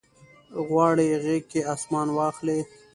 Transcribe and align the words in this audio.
غواړي 0.67 1.07
غیږ 1.23 1.43
کې 1.51 1.61
اسمان 1.73 2.07
واخلي 2.17 2.59